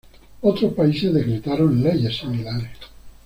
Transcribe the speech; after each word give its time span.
Otros 0.41 0.73
países 0.73 1.13
decretaron 1.13 1.83
leyes 1.83 2.17
similares. 2.17 2.71